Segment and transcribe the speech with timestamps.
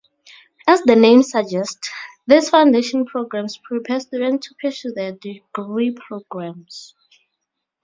[0.67, 1.87] As the names suggest,
[2.25, 6.95] these foundation programmes prepare students to pursue their degree programmes.